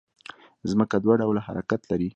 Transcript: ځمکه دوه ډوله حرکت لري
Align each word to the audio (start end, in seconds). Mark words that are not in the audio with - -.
ځمکه 0.71 0.95
دوه 1.03 1.15
ډوله 1.21 1.41
حرکت 1.47 1.81
لري 1.91 2.09